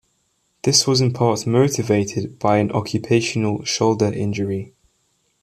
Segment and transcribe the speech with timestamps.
[0.63, 4.73] This was in part motivated by an occupational shoulder injury.